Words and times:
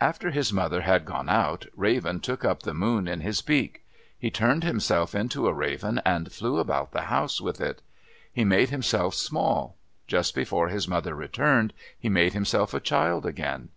After 0.00 0.32
his 0.32 0.52
mother 0.52 0.80
had 0.80 1.04
gone 1.04 1.28
out, 1.28 1.66
Raven 1.76 2.18
took 2.18 2.44
up 2.44 2.64
the 2.64 2.74
moon 2.74 3.06
in 3.06 3.20
his 3.20 3.40
beak. 3.40 3.84
He 4.18 4.28
turned 4.28 4.64
himself 4.64 5.14
into 5.14 5.46
a 5.46 5.52
raven 5.54 6.02
and 6.04 6.32
flew 6.32 6.58
about 6.58 6.90
the 6.90 7.02
house 7.02 7.40
with 7.40 7.60
it. 7.60 7.80
He 8.32 8.42
made 8.44 8.70
himself 8.70 9.14
small. 9.14 9.76
Just 10.08 10.34
before 10.34 10.70
his 10.70 10.88
mother 10.88 11.14
returned, 11.14 11.72
he 11.96 12.08
made 12.08 12.32
himself 12.32 12.74
a 12.74 12.80
child 12.80 13.24
again. 13.24 13.68